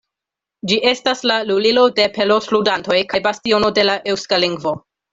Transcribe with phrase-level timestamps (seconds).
[0.71, 4.79] Ĝi estas la Lulilo de pelot-ludantoj kaj bastiono de la eŭska lingvo.